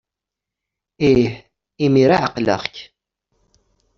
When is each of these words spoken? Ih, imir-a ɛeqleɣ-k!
Ih, 1.09 1.25
imir-a 1.85 2.17
ɛeqleɣ-k! 2.23 2.75